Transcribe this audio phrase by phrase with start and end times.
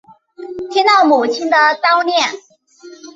[0.71, 2.19] 听到母亲的叨念